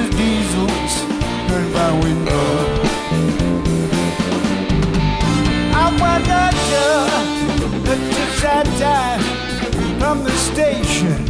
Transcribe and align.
there's 0.00 0.16
diesels 0.16 1.02
burn 1.48 1.72
my 1.72 1.92
window. 2.00 2.46
I 5.74 5.86
wandered 6.00 6.56
to 6.70 7.78
the 7.88 7.96
time 8.78 9.20
from 9.98 10.24
the 10.24 10.30
station. 10.30 11.29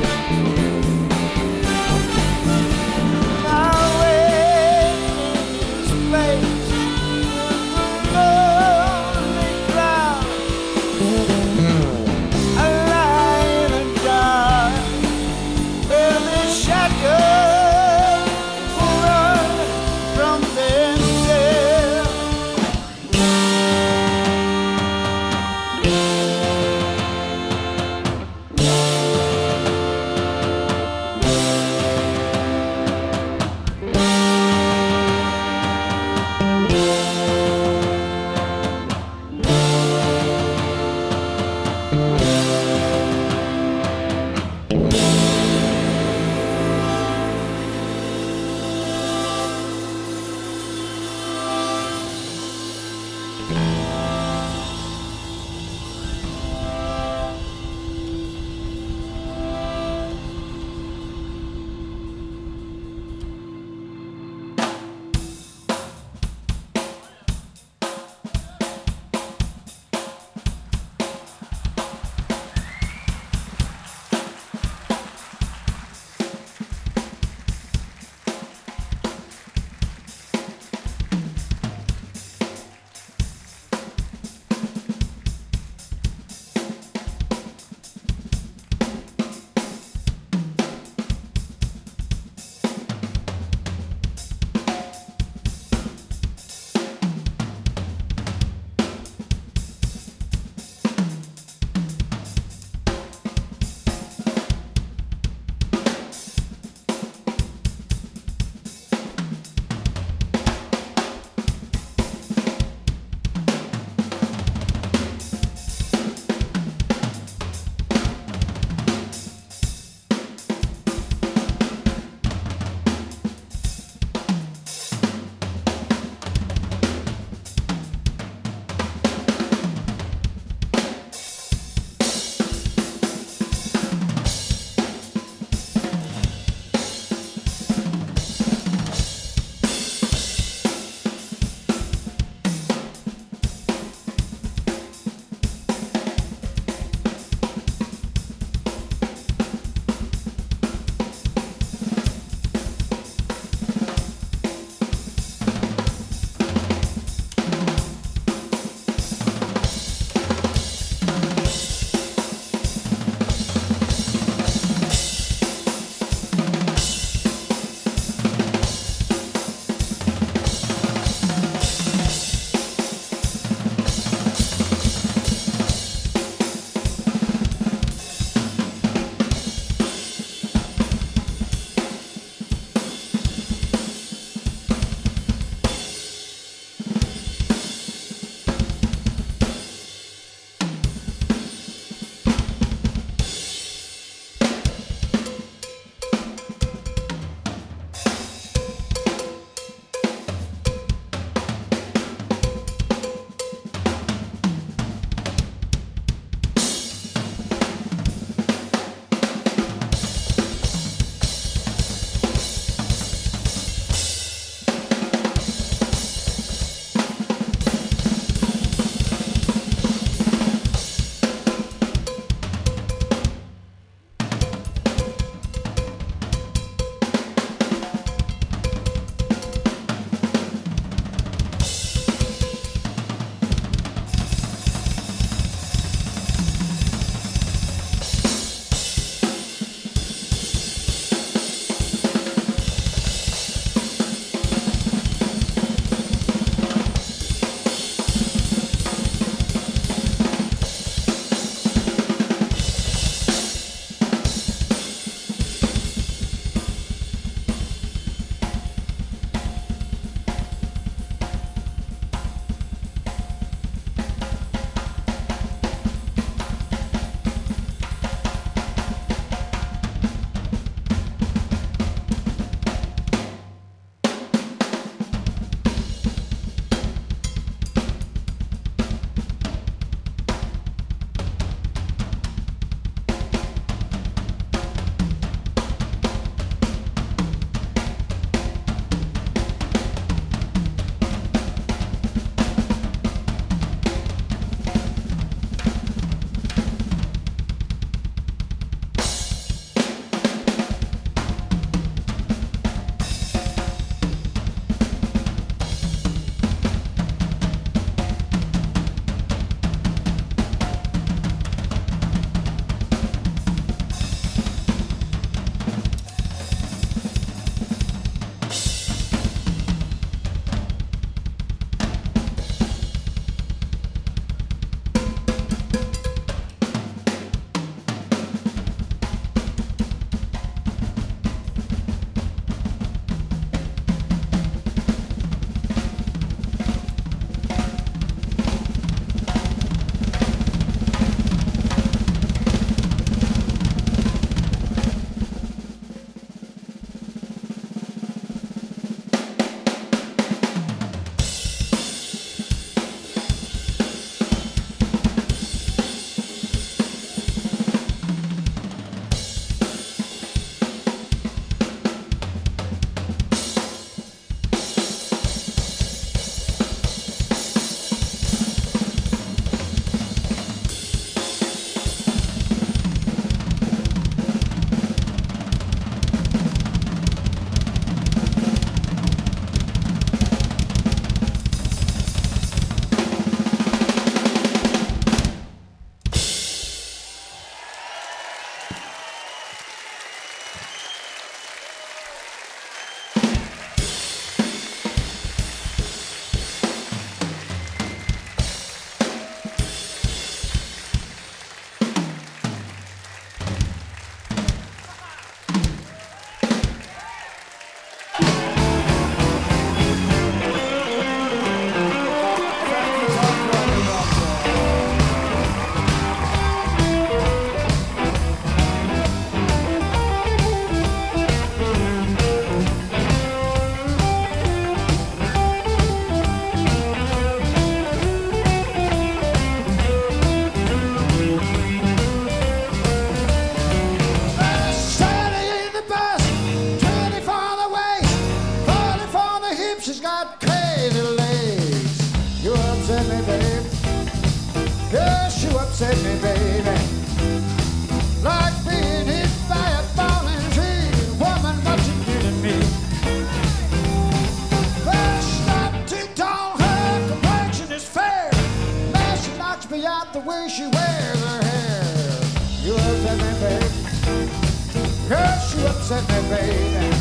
upset 465.91 466.09
me, 466.09 466.29
baby. 466.29 466.95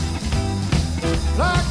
Like 1.38 1.69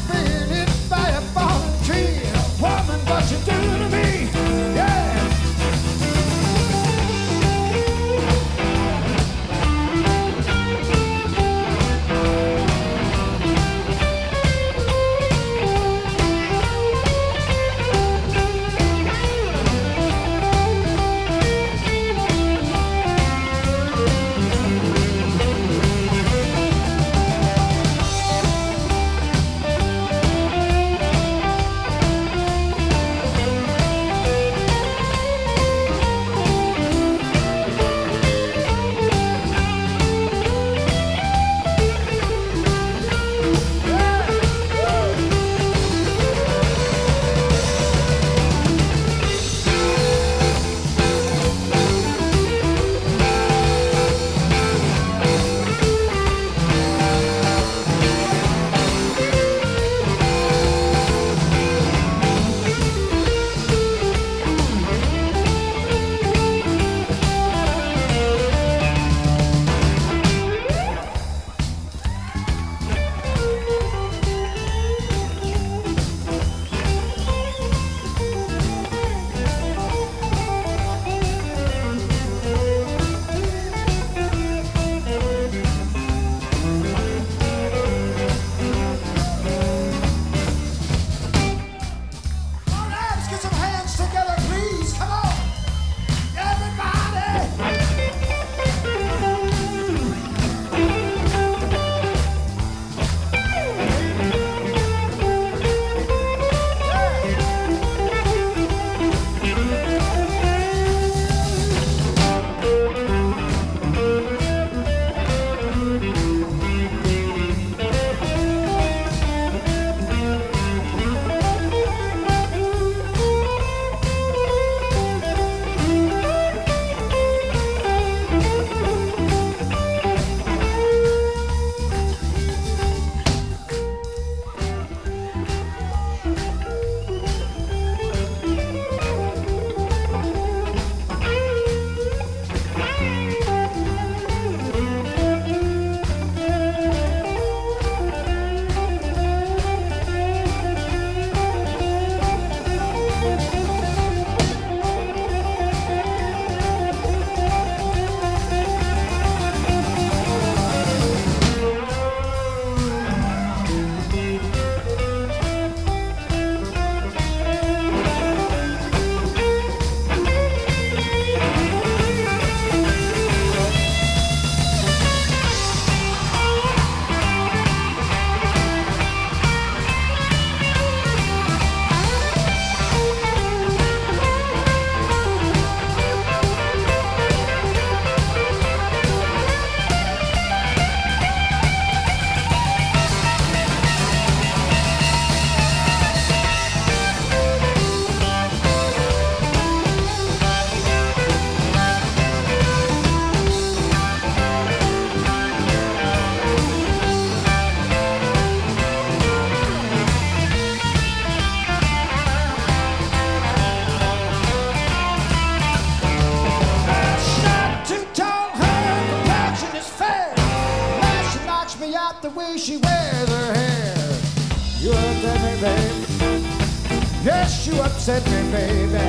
Me, 228.09 228.51
baby. 228.51 229.08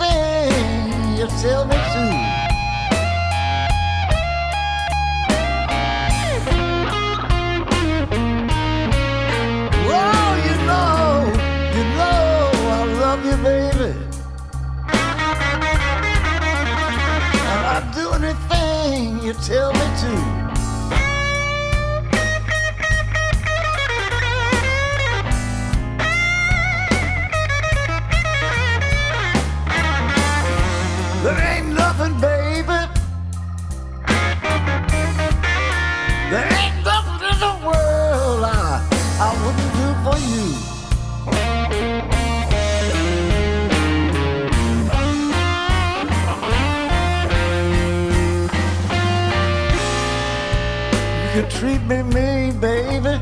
You 0.00 1.26
tell 1.42 1.64
me 1.66 1.74
to. 1.74 2.04
You 10.46 10.56
know, 10.66 11.32
you 11.76 11.84
know 11.98 12.50
I 12.64 12.84
love 13.00 13.24
you, 13.24 13.36
baby. 13.42 13.94
And 17.50 17.66
I'd 17.66 17.92
do 17.94 18.10
anything 18.12 19.22
you 19.22 19.34
tell 19.34 19.72
me 19.72 19.80
to. 19.80 20.39
Treat 51.60 51.82
me 51.82 52.02
mean, 52.02 52.58
baby. 52.58 53.20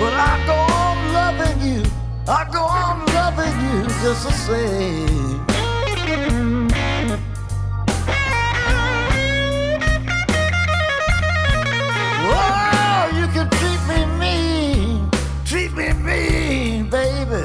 But 0.00 0.14
I 0.28 0.42
go 0.46 0.56
on 0.80 0.96
loving 1.12 1.60
you. 1.68 1.82
I 2.26 2.48
go 2.50 2.62
on 2.64 3.04
loving 3.12 3.56
you 3.66 3.84
just 4.00 4.24
the 4.24 4.32
same. 4.32 5.44
Oh, 12.32 13.02
you 13.18 13.26
can 13.34 13.50
treat 13.58 13.82
me 13.90 14.00
mean, 14.18 15.10
treat 15.44 15.72
me 15.74 15.92
mean, 15.92 16.88
baby. 16.88 17.42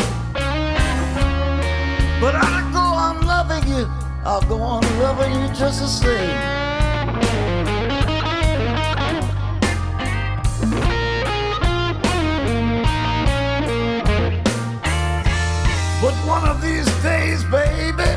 But 2.22 2.36
I 2.36 2.70
go 2.72 2.80
on 2.80 3.28
loving 3.28 3.68
you, 3.68 3.86
I'll 4.24 4.42
go 4.44 4.62
on 4.62 4.84
loving 5.00 5.34
you 5.34 5.48
just 5.54 5.82
the 5.82 5.88
same. 5.88 6.71
One 16.42 16.50
of 16.50 16.62
these 16.62 16.88
days, 17.04 17.44
baby, 17.46 18.10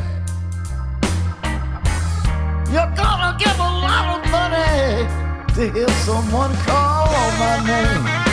you're 2.72 2.92
gonna 2.96 3.36
give 3.38 3.58
a 3.58 3.72
lot 3.86 4.06
of 4.16 4.30
money 4.30 5.06
to 5.54 5.70
hear 5.70 5.88
someone 6.06 6.54
call 6.64 7.06
my 7.38 7.62
name. 7.66 8.23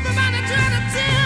Everybody 0.00 0.40
trying 0.48 0.72
to 0.72 0.96
tell 0.96 1.19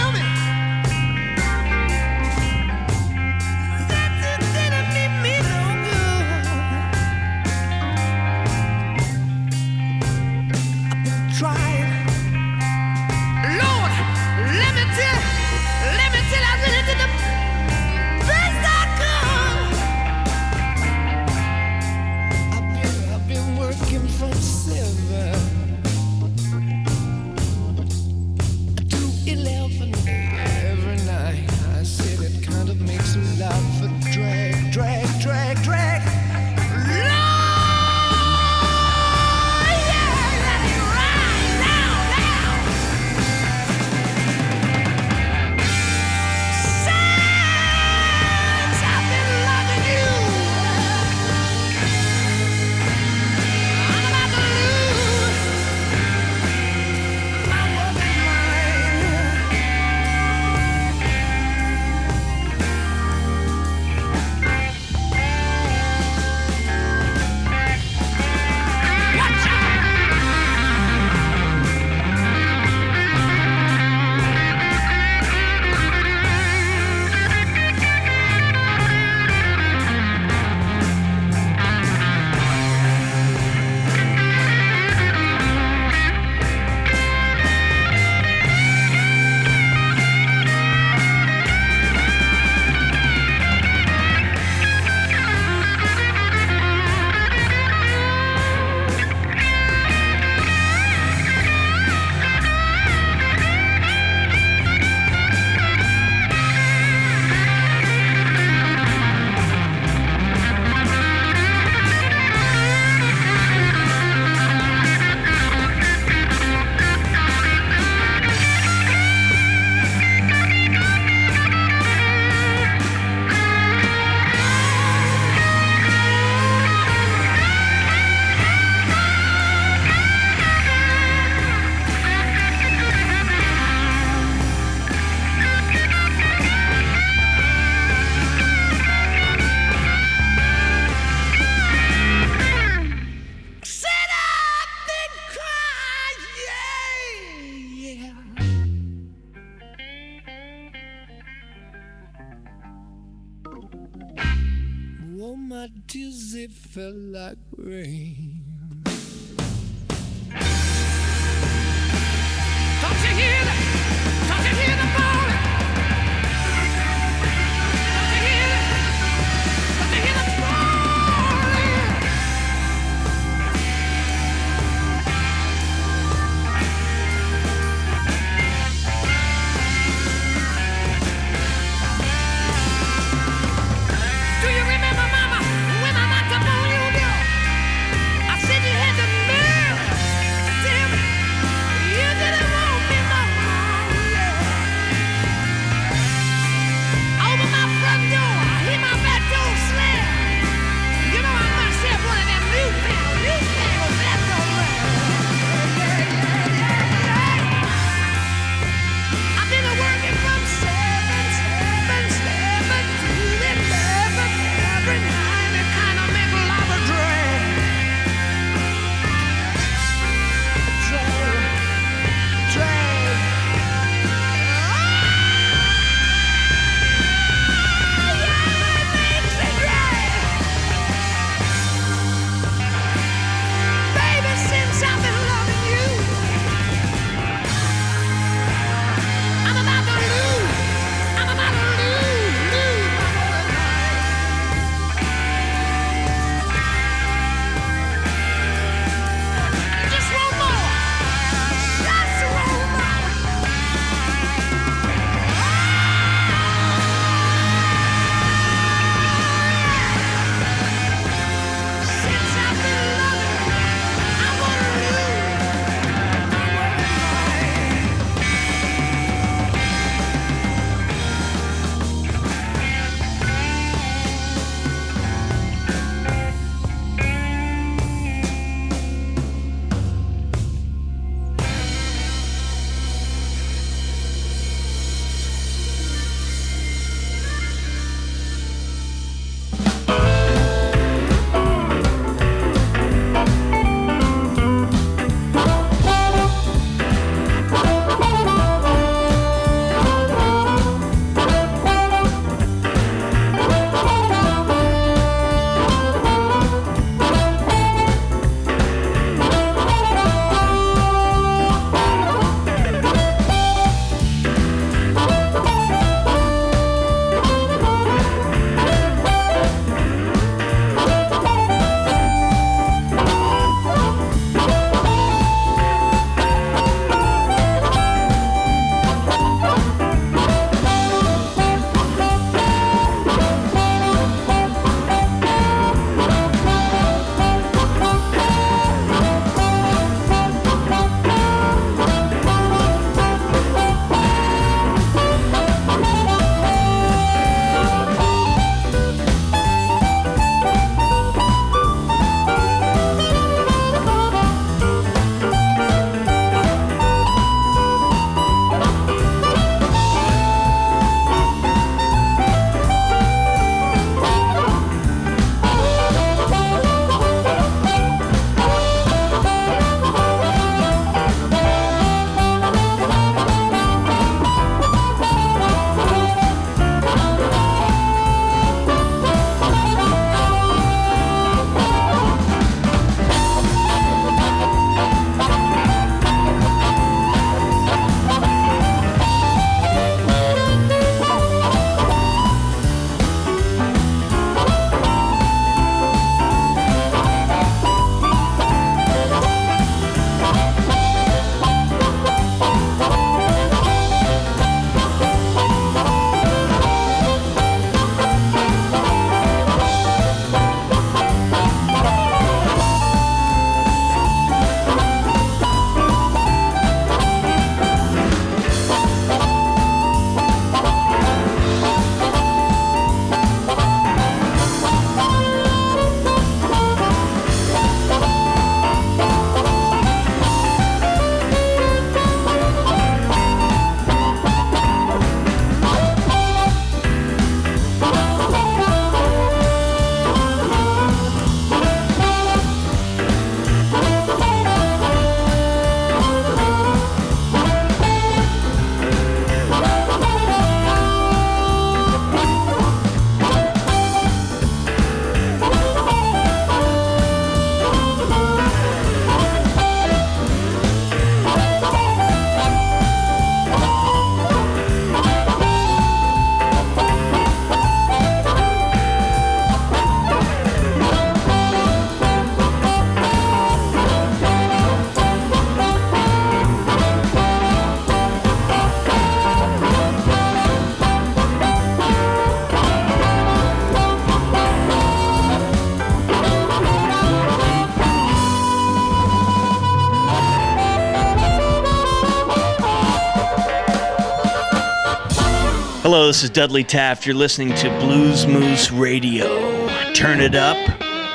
Hello, 495.95 496.09
this 496.09 496.25
is 496.25 496.31
Dudley 496.31 496.65
Taft. 496.65 497.07
You're 497.07 497.15
listening 497.15 497.55
to 497.55 497.69
Blues 497.79 498.27
Moose 498.27 498.73
Radio. 498.73 499.69
Turn 499.93 500.21
it 500.21 500.35
up, 500.35 500.57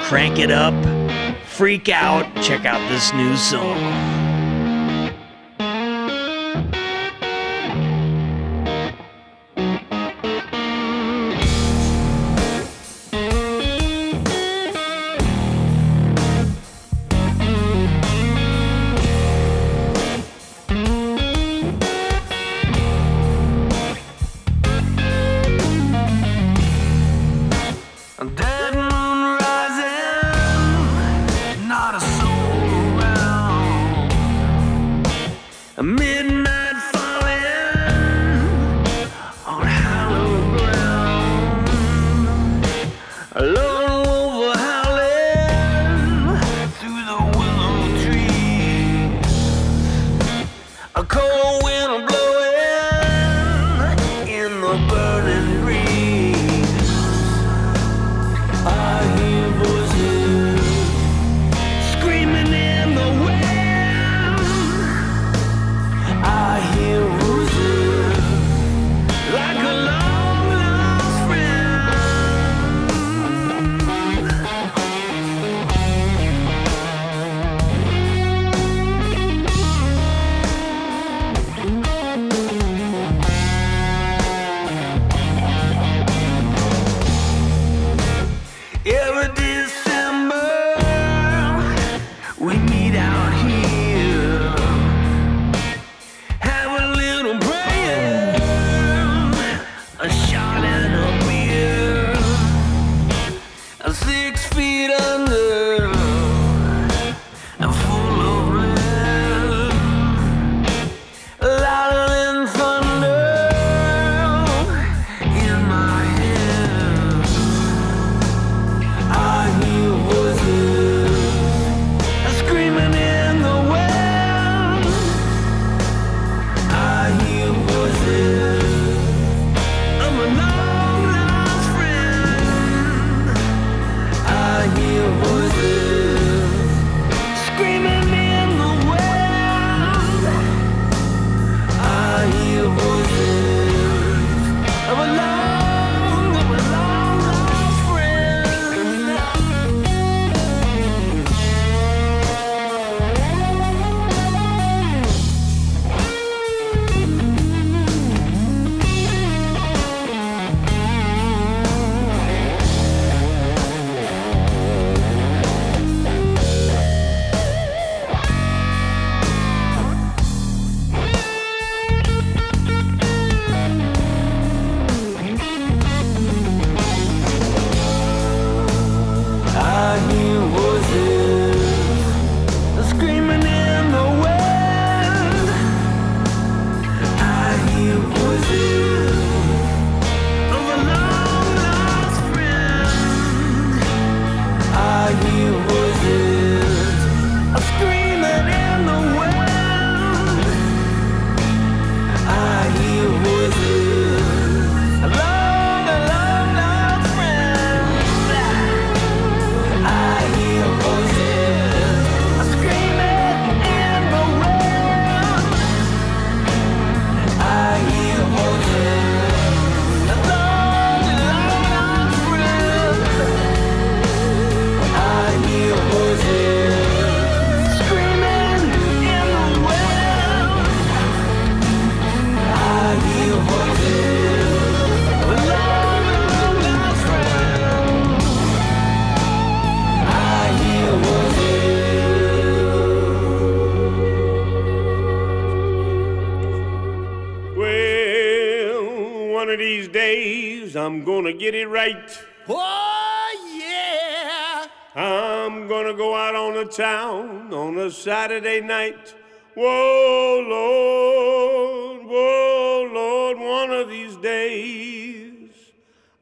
crank 0.04 0.40
it 0.40 0.52
up, 0.52 0.74
freak 1.44 1.90
out, 1.90 2.34
check 2.42 2.64
out 2.64 2.80
this 2.90 3.12
new 3.12 3.36
song. 3.36 4.19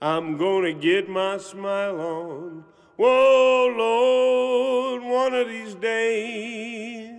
I'm 0.02 0.38
gonna 0.38 0.74
get 0.74 1.10
my 1.10 1.38
smile 1.38 2.00
on. 2.00 2.64
Whoa, 2.98 3.74
Lord, 3.76 5.04
one 5.04 5.34
of 5.34 5.48
these 5.48 5.74
days. 5.74 7.18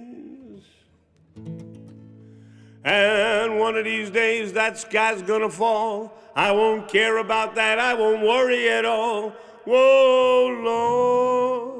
And 2.84 3.58
one 3.58 3.76
of 3.76 3.84
these 3.84 4.10
days 4.10 4.52
that 4.52 4.78
sky's 4.78 5.22
gonna 5.22 5.50
fall. 5.50 6.16
I 6.36 6.52
won't 6.52 6.88
care 6.88 7.16
about 7.18 7.56
that. 7.56 7.80
I 7.80 7.94
won't 7.94 8.22
worry 8.22 8.68
at 8.68 8.84
all. 8.84 9.30
Whoa, 9.64 10.60
Lord. 10.62 11.78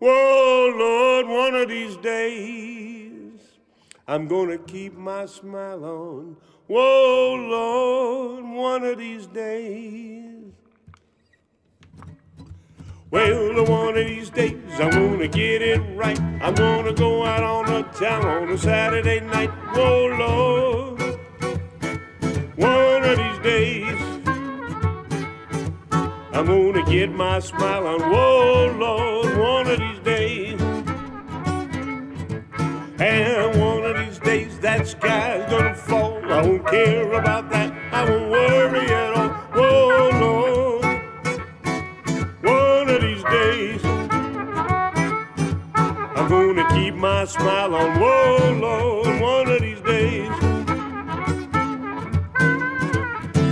Whoa, 0.00 0.74
Lord, 0.76 1.28
one 1.28 1.54
of 1.54 1.68
these 1.68 1.96
days 1.98 3.40
I'm 4.08 4.26
gonna 4.26 4.58
keep 4.58 4.96
my 4.96 5.26
smile 5.26 5.84
on. 5.84 6.36
Whoa, 6.70 7.34
Lord, 7.34 8.44
one 8.44 8.84
of 8.84 8.96
these 8.96 9.26
days. 9.26 10.52
Well, 13.10 13.64
one 13.64 13.98
of 13.98 14.06
these 14.06 14.30
days 14.30 14.54
I'm 14.78 14.90
gonna 14.90 15.26
get 15.26 15.62
it 15.62 15.80
right. 15.96 16.20
I'm 16.40 16.54
gonna 16.54 16.92
go 16.92 17.24
out 17.24 17.42
on 17.42 17.66
the 17.66 17.82
town 17.98 18.24
on 18.24 18.50
a 18.50 18.56
Saturday 18.56 19.18
night. 19.18 19.50
Whoa, 19.74 20.06
Lord, 20.16 21.00
one 22.54 23.02
of 23.02 23.18
these 23.18 23.38
days 23.40 23.98
I'm 25.90 26.46
gonna 26.46 26.84
get 26.84 27.10
my 27.10 27.40
smile 27.40 27.88
on. 27.88 28.00
Whoa, 28.00 28.76
Lord, 28.78 29.36
one 29.36 29.66
of 29.66 29.76
these 29.76 29.98
days. 30.04 30.60
And 33.00 33.60
one 33.60 33.84
of 33.84 33.96
these 33.96 34.20
days 34.20 34.56
that 34.60 34.86
sky's 34.86 35.50
gonna 35.50 35.74
fall. 35.74 36.09
I 36.30 36.42
won't 36.42 36.66
care 36.68 37.12
about 37.14 37.50
that. 37.50 37.72
I 37.92 38.08
won't 38.08 38.30
worry 38.30 38.86
at 38.86 39.14
all. 39.14 39.30
Whoa, 39.52 40.10
Lord. 40.20 40.84
One 42.42 42.88
of 42.88 43.00
these 43.02 43.24
days 43.24 43.84
I'm 46.16 46.28
gonna 46.28 46.68
keep 46.70 46.94
my 46.94 47.24
smile 47.24 47.74
on. 47.74 47.98
Whoa, 48.00 48.52
Lord. 48.60 49.20
One 49.20 49.48
of 49.48 49.60
these 49.60 49.80
days. 49.80 50.30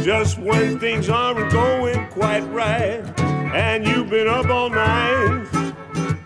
Just 0.04 0.38
when 0.38 0.78
things 0.78 1.08
aren't 1.08 1.50
going 1.50 2.06
quite 2.10 2.44
right 2.52 3.02
and 3.52 3.86
you've 3.86 4.08
been 4.08 4.28
up 4.28 4.46
all 4.48 4.70
night. 4.70 5.46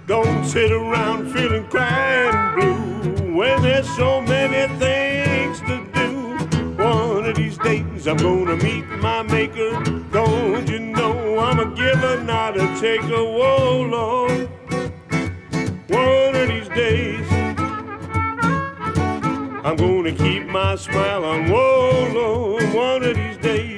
Don't 0.07 0.45
sit 0.45 0.71
around 0.71 1.33
feeling 1.33 1.65
crying 1.69 2.55
blue 2.55 3.35
when 3.35 3.63
there's 3.63 3.89
so 3.97 4.21
many 4.21 4.69
things 4.79 5.61
to 5.61 5.82
days 7.63 8.07
I'm 8.07 8.17
gonna 8.17 8.57
meet 8.57 8.87
my 8.99 9.23
maker. 9.23 9.83
Don't 10.13 10.69
you 10.69 10.79
know 10.79 11.39
I'm 11.39 11.59
a 11.61 11.75
giver, 11.75 12.23
not 12.23 12.57
a 12.57 12.67
taker? 12.81 13.23
Whoa, 13.25 13.83
Lord. 13.83 14.49
One 15.89 16.37
of 16.37 16.49
these 16.49 16.69
days 16.69 17.27
I'm 19.65 19.77
gonna 19.77 20.13
keep 20.13 20.47
my 20.47 20.77
smile 20.77 21.25
on. 21.25 21.51
Whoa, 21.51 22.11
Lord. 22.13 22.75
One 22.75 23.03
of 23.05 23.17
these 23.17 23.37
days. 23.39 23.72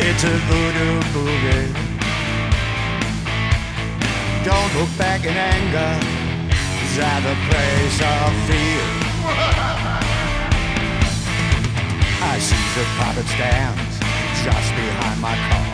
It's 0.00 0.22
a 0.22 0.30
voodoo 0.46 1.00
boogie. 1.10 1.74
Don't 4.44 4.70
look 4.78 4.88
back 4.96 5.24
in 5.24 5.34
anger, 5.34 5.98
that 6.94 7.22
a 7.26 7.34
place 7.50 7.98
of 7.98 8.30
fear. 8.46 8.86
I 12.22 12.38
see 12.38 12.66
the 12.78 12.86
puppets 12.94 13.34
dance 13.42 13.98
just 14.46 14.70
behind 14.78 15.18
my 15.20 15.34
car. 15.34 15.66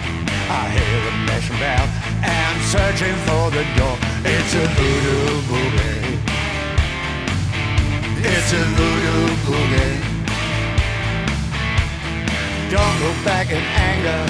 I 0.48 0.72
hear 0.72 0.96
the 1.04 1.12
mission 1.28 1.56
bell 1.60 1.84
and 2.24 2.56
searching 2.72 3.16
for 3.28 3.52
the 3.52 3.64
door. 3.76 3.96
It's 4.24 4.54
a 4.56 4.64
voodoo 4.72 5.36
boogie. 5.52 6.16
It's 8.24 8.52
a 8.54 8.64
voodoo 8.72 9.36
boogie. 9.44 10.13
Don't 12.74 13.00
look 13.04 13.24
back 13.24 13.52
in 13.52 13.62
anger. 13.62 14.22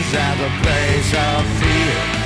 Is 0.00 0.12
that 0.12 0.36
a 0.40 0.50
place 0.64 1.12
of 1.12 1.44
fear. 1.60 2.19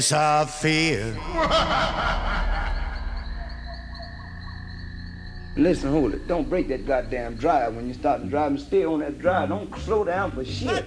I 0.00 0.46
fear. 0.46 1.14
Listen, 5.56 5.90
hold 5.90 6.14
it. 6.14 6.26
Don't 6.26 6.48
break 6.48 6.68
that 6.68 6.86
goddamn 6.86 7.36
drive 7.36 7.74
when 7.74 7.86
you 7.86 7.92
start 7.92 8.26
driving. 8.30 8.56
Stay 8.56 8.86
on 8.86 9.00
that 9.00 9.18
drive. 9.18 9.50
Don't 9.50 9.76
slow 9.80 10.04
down 10.04 10.30
for 10.30 10.42
shit. 10.42 10.86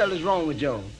hell 0.00 0.12
is 0.12 0.22
wrong 0.22 0.46
with 0.46 0.62
y'all? 0.62 0.99